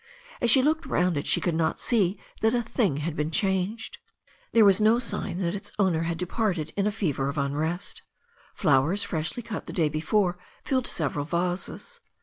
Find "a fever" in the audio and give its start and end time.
6.87-7.29